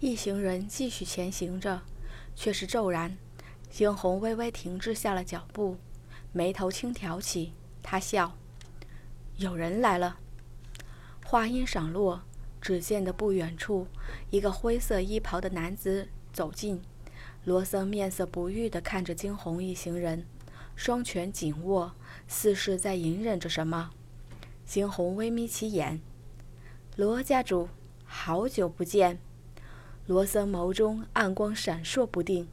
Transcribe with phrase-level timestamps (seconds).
[0.00, 1.82] 一行人继续前行着，
[2.34, 3.18] 却是骤然，
[3.68, 5.76] 惊鸿微微停滞下了脚步，
[6.32, 7.52] 眉头轻挑起，
[7.82, 8.34] 他笑
[9.36, 10.18] ：“有人来了。”
[11.22, 12.22] 话音闪落，
[12.62, 13.88] 只见得不远处，
[14.30, 16.80] 一个灰色衣袍的男子走近。
[17.44, 20.24] 罗森面色不悦地看着惊鸿一行人，
[20.74, 21.94] 双拳紧握，
[22.26, 23.90] 似是在隐忍着什么。
[24.64, 26.00] 惊鸿微眯起眼
[26.96, 27.68] ：“罗家主，
[28.06, 29.18] 好久不见。”
[30.06, 32.48] 罗森眸中暗光闪烁不定，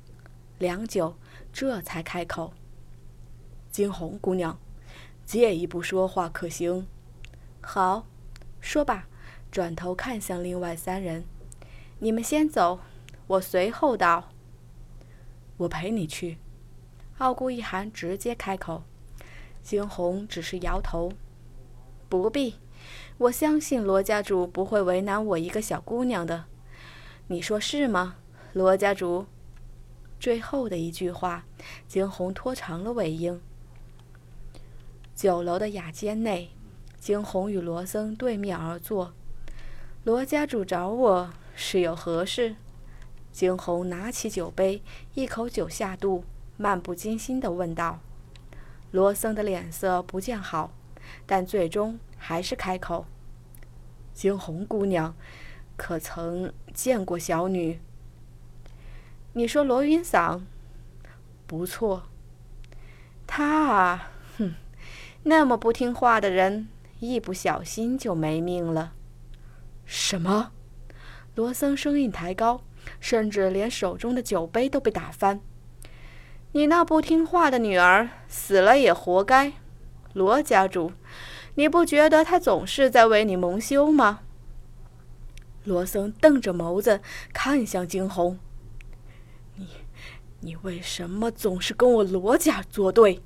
[0.60, 1.16] 良久，
[1.52, 2.54] 这才开口
[3.72, 4.60] ：“惊鸿姑娘，
[5.26, 6.88] 借一步说话可行
[7.62, 8.06] ？”“好，
[8.62, 9.08] 说吧。”
[9.50, 11.24] 转头看向另外三人
[12.00, 12.82] ：“你们先走，
[13.28, 14.30] 我随后到。”
[15.58, 16.38] 我陪你去。
[17.18, 18.84] 傲孤一寒直接开口，
[19.64, 21.14] 惊鸿只是摇头
[22.08, 22.56] ：“不必，
[23.18, 26.46] 我相信罗家主不会为难我一个小姑娘的。
[27.28, 28.16] 你说是吗，
[28.54, 29.26] 罗家主？”
[30.20, 31.46] 最后的一句话，
[31.88, 33.40] 惊鸿拖长了尾音。
[35.14, 36.50] 酒楼的雅间内，
[37.00, 39.14] 惊鸿与罗僧对面而坐。
[40.04, 42.56] 罗家主找我是有何事？
[43.32, 44.82] 惊鸿拿起酒杯，
[45.14, 46.24] 一口酒下肚，
[46.56, 48.00] 漫不经心地问道
[48.90, 50.72] ：“罗僧的脸色不见好，
[51.28, 53.06] 但最终还是开口
[54.16, 55.14] ：‘惊鸿姑娘，
[55.78, 57.80] 可曾见过小女？’
[59.32, 60.42] 你说罗云嗓，
[61.46, 62.04] 不错。
[63.26, 64.56] 他啊，哼，
[65.24, 66.68] 那么不听话的人，
[67.00, 68.92] 一不小心就没命了。”
[69.86, 70.52] 什么？
[71.36, 72.64] 罗僧声音抬高。
[73.02, 75.42] 甚至连手中的酒杯都被打翻。
[76.54, 79.52] 你那不听话的女儿死了也活该，
[80.14, 80.94] 罗家主，
[81.56, 84.22] 你不觉得她总是在为你蒙羞吗？
[85.68, 87.02] 罗森瞪着眸子
[87.34, 88.40] 看向惊鸿
[89.56, 89.68] ：“你，
[90.40, 93.22] 你为什么总是跟我罗家作对？”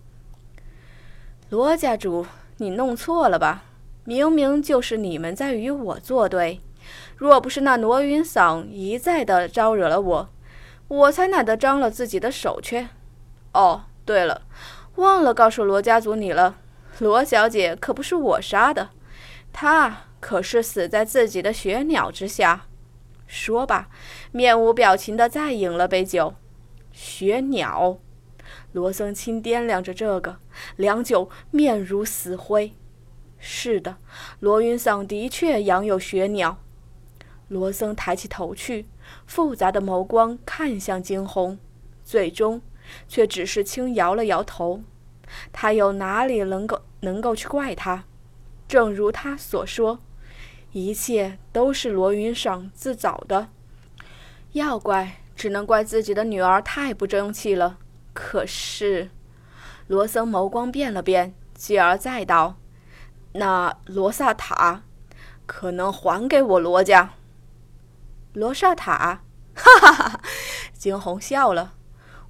[1.50, 2.26] 罗家主，
[2.58, 3.64] 你弄错了吧？
[4.06, 6.60] 明明就是你们在与我作对。
[7.16, 10.30] 若不是那罗云嗓一再的招惹了我，
[10.88, 12.88] 我才懒得张了自己的手去。
[13.54, 14.42] 哦，对了，
[14.96, 16.56] 忘了告诉罗家族你了，
[16.98, 18.90] 罗小姐可不是我杀的，
[19.54, 22.68] 他可是死在自己的血鸟之下。
[23.28, 23.90] 说罢，
[24.32, 26.34] 面无表情的再饮了杯酒。
[26.92, 27.98] 血鸟，
[28.74, 30.40] 罗僧轻掂量着这个，
[30.76, 32.74] 良久，面如死灰。
[33.40, 33.98] 是的，
[34.40, 36.58] 罗云嗓的确养有血鸟。
[37.48, 38.88] 罗僧抬起头去，
[39.26, 41.58] 复杂的眸光看向惊鸿，
[42.04, 42.62] 最终
[43.08, 44.84] 却只是轻摇了摇头。
[45.54, 48.04] 他又哪里能够能够去怪他？
[48.72, 50.00] 正如他所说，
[50.72, 53.50] 一切都是罗云赏自找的。
[54.54, 57.80] 要怪，只能怪自己的女儿太不争气了。
[58.14, 59.10] 可是，
[59.88, 62.56] 罗森眸光变了变，继而再道
[63.36, 64.84] ：“那罗萨塔，
[65.46, 67.10] 可能还给我罗家？”
[68.32, 69.24] 罗萨塔，
[69.54, 70.08] 哈哈哈！
[70.08, 70.22] 哈
[70.72, 71.74] 惊鸿笑了。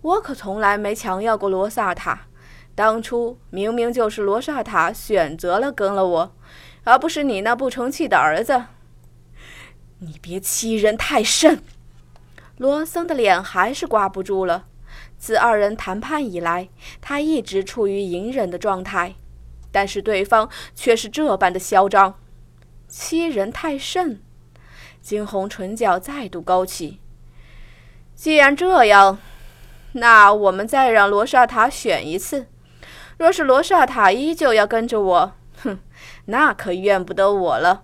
[0.02, 2.22] 我可从来没强要过罗萨塔。
[2.74, 6.36] 当初明明就是罗刹塔选择了跟了我，
[6.84, 8.66] 而不是你那不成器的儿子。
[10.00, 11.62] 你别欺人太甚！
[12.58, 14.66] 罗僧的脸还是挂不住了。
[15.18, 19.16] 自二人谈判以来，他一直处于隐忍的状态，
[19.72, 22.16] 但是对方却是这般的嚣张。
[22.88, 24.22] 欺人太甚！
[25.02, 27.00] 惊鸿唇角再度勾起。
[28.16, 29.20] 既然这样，
[29.94, 32.48] 那我们再让罗刹塔选一次。
[33.22, 35.78] 若是罗刹塔依旧要跟着我，哼，
[36.26, 37.84] 那可怨不得我了。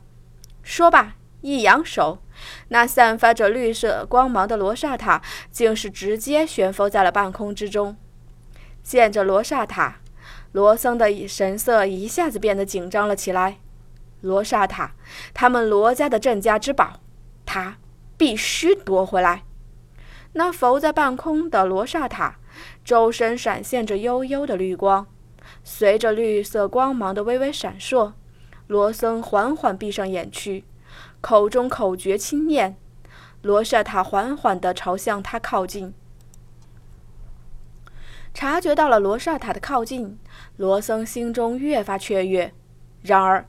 [0.63, 2.23] 说罢，一扬手，
[2.69, 5.21] 那散发着绿色光芒的罗刹塔
[5.51, 7.95] 竟是直接悬浮在了半空之中。
[8.81, 9.97] 见着罗刹塔，
[10.53, 13.59] 罗僧的神色一下子变得紧张了起来。
[14.21, 14.95] 罗刹塔，
[15.35, 16.93] 他们罗家的镇家之宝。
[17.45, 17.77] 他
[18.17, 19.43] 必须夺回来。
[20.33, 22.37] 那浮在半空的罗刹塔，
[22.83, 25.05] 周身闪现着幽幽的绿光，
[25.63, 28.13] 随着绿色光芒的微微闪烁，
[28.67, 30.63] 罗森缓缓闭上眼去，
[31.21, 32.75] 口中口诀轻念，
[33.41, 35.93] 罗刹塔缓缓地朝向他靠近。
[38.33, 40.19] 察觉到了罗刹塔的靠近，
[40.57, 42.53] 罗森心中越发雀跃。
[43.01, 43.47] 然而，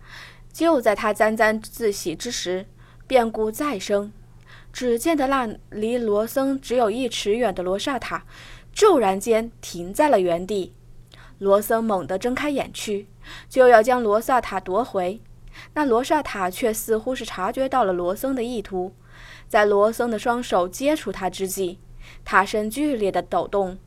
[0.53, 2.67] 就在他沾沾自喜之时，
[3.07, 4.13] 变故再生，
[4.73, 8.25] 只见得那离罗森只有一尺远的罗刹塔，
[8.73, 10.73] 骤然间停在了原地。
[11.39, 13.09] 罗森猛地睁开眼去，
[13.49, 15.21] 就要将罗刹塔夺回，
[15.75, 18.93] 那罗刹塔却似乎是察觉到了罗森的意图，
[19.49, 21.79] 在罗森的双手接触他之际，
[22.25, 23.79] 他身剧烈的抖动。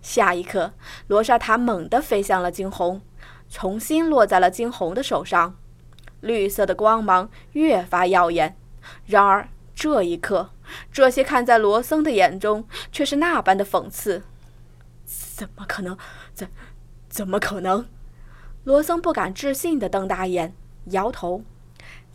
[0.00, 0.72] 下一刻，
[1.08, 3.02] 罗莎塔猛地飞向了惊鸿，
[3.50, 5.56] 重新落在了惊鸿的手上。
[6.20, 8.56] 绿色的光芒越发耀眼。
[9.06, 10.50] 然而，这一刻，
[10.92, 14.22] 这些看在罗森的眼中却是那般的讽刺。
[15.04, 15.96] 怎么可能？
[16.32, 16.48] 怎
[17.10, 17.86] 怎么可能？
[18.64, 20.54] 罗森不敢置信地瞪大眼，
[20.86, 21.42] 摇头。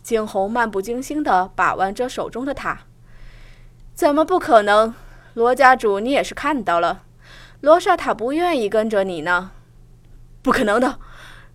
[0.02, 2.86] 惊鸿漫不经心地把玩着手中的塔。
[3.92, 4.94] 怎么不可能？
[5.34, 7.02] 罗家主，你也是看到了，
[7.60, 9.50] 罗刹塔不愿意跟着你呢。
[10.40, 10.98] 不可能的，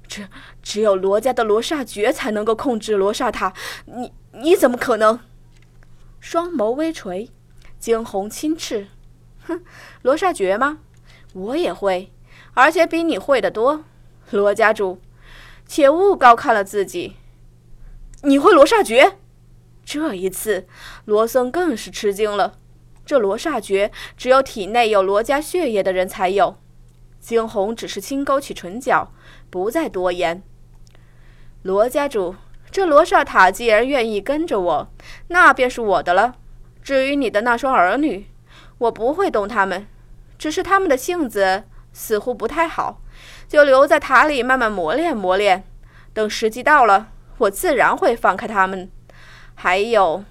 [0.07, 0.27] 只
[0.61, 3.53] 只有罗家的罗刹诀才能够控制罗刹塔。
[3.85, 5.19] 你你怎么可能？
[6.19, 7.31] 双眸微垂，
[7.79, 8.87] 惊鸿轻斥
[9.47, 9.63] ：“哼，
[10.03, 10.77] 罗刹诀吗？
[11.33, 12.11] 我也会，
[12.53, 13.83] 而且比你会的多。
[14.31, 14.99] 罗家主，
[15.65, 17.15] 切勿高看了自己。”
[18.23, 19.17] 你会罗刹诀？
[19.83, 20.67] 这一次，
[21.05, 22.53] 罗森更是吃惊了。
[23.03, 26.55] 这罗刹诀只有体内有罗家血液的人才有。
[27.19, 29.11] 惊鸿只是轻勾起唇角，
[29.49, 30.43] 不再多言。
[31.63, 32.35] 罗家主，
[32.69, 34.91] 这罗刹塔既然愿意跟着我，
[35.27, 36.35] 那便是我的了。
[36.83, 38.27] 至于你的那双儿女，
[38.77, 39.87] 我不会动他们，
[40.37, 43.01] 只是他们的性子似乎不太好，
[43.47, 45.63] 就留在塔里慢慢磨练磨练。
[46.13, 47.09] 等时机到了。
[47.41, 48.91] 我自然会放开他们。
[49.55, 50.23] 还有，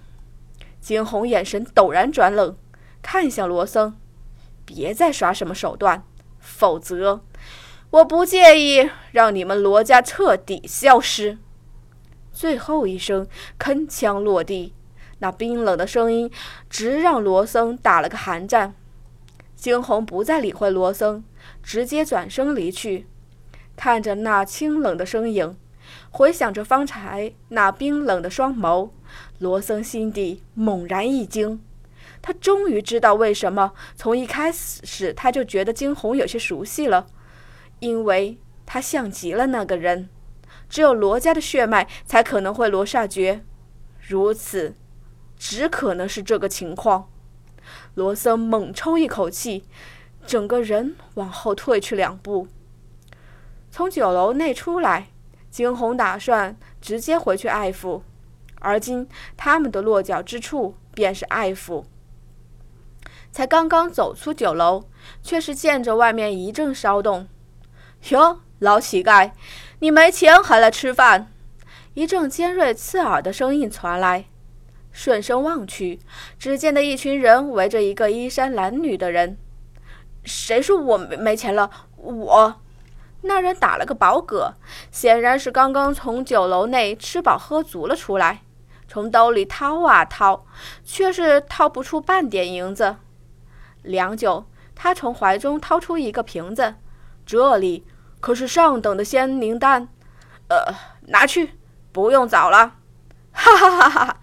[0.80, 2.56] 惊鸿眼神陡然转冷，
[3.02, 3.96] 看向罗森
[4.64, 6.04] ：“别再耍什么手段，
[6.38, 7.24] 否则
[7.90, 11.38] 我不介意让你们罗家彻底消失。”
[12.32, 13.26] 最后一声
[13.58, 14.72] 铿锵落地，
[15.18, 16.30] 那冰冷的声音
[16.68, 18.74] 直让罗森打了个寒战。
[19.56, 21.24] 惊鸿不再理会罗森，
[21.62, 23.06] 直接转身离去，
[23.76, 25.56] 看着那清冷的身影。
[26.10, 28.90] 回想着方才那冰冷的双眸，
[29.38, 31.60] 罗森心底猛然一惊。
[32.22, 37.06] 他终于知道为什么从一开始他就觉得惊鸿有些熟悉了，
[37.80, 40.08] 因为他像极了那个人。
[40.68, 43.44] 只有罗家的血脉才可能会罗刹诀，
[44.06, 44.76] 如此，
[45.36, 47.10] 只可能是这个情况。
[47.94, 49.64] 罗森猛抽一口气，
[50.30, 52.46] 整个人往后退去两步，
[53.68, 55.08] 从酒楼内出来。
[55.50, 58.02] 惊鸿打算直接回去爱抚，
[58.60, 61.82] 而今他们的落脚之处便是爱抚。
[63.32, 64.84] 才刚刚走出酒楼，
[65.20, 67.26] 却是见着外面一阵骚动。
[68.10, 69.32] 哟，老乞丐，
[69.80, 71.26] 你没钱还来吃饭？
[71.94, 74.26] 一阵尖锐刺耳的声音传来。
[74.92, 75.98] 顺声望去，
[76.38, 79.36] 只见得一群人围着一个衣衫褴褛的人。
[80.24, 81.70] 谁说我没没钱了？
[81.96, 82.60] 我。
[83.22, 84.54] 那人打了个饱嗝，
[84.90, 88.42] 显然是刚刚从酒楼内吃饱喝足了出来，
[88.88, 90.46] 从兜里掏啊掏，
[90.82, 92.96] 却是掏不出半点银子。
[93.82, 96.76] 良久，他从怀中掏出一个瓶子，
[97.26, 97.86] 这里
[98.20, 99.88] 可是上等的仙灵丹，
[100.48, 100.74] 呃，
[101.08, 101.58] 拿去，
[101.92, 102.76] 不用找了。
[103.32, 104.20] 哈哈哈哈！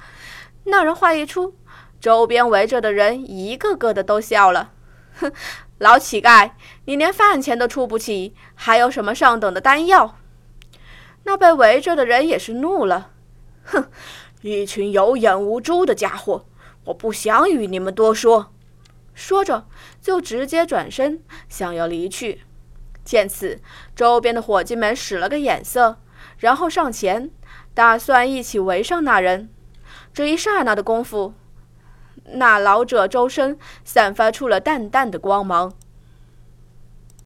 [0.63, 1.55] 那人话一出，
[2.01, 4.71] 周边围着的人一个个的都笑了，
[5.19, 5.31] 哼。
[5.79, 6.53] 老乞丐，
[6.85, 10.17] 你连饭钱都出不起，还有什么上等的丹药？
[11.25, 13.11] 那被围着的人也是怒了，
[13.63, 13.87] 哼，
[14.41, 16.47] 一群有眼无珠的家伙，
[16.85, 18.51] 我不想与你们多说。
[19.13, 19.67] 说着，
[20.01, 22.41] 就直接转身想要离去。
[23.03, 23.59] 见此，
[23.95, 26.01] 周边的伙计们使了个眼色，
[26.39, 27.29] 然后上前，
[27.75, 29.49] 打算一起围上那人。
[30.11, 31.35] 这一刹那的功夫。
[32.33, 35.73] 那老者周身散发出了淡淡的光芒。